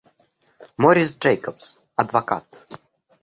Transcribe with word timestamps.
Морис 0.81 1.09
Джейкобс, 1.19 1.65
адвокат. 2.01 2.45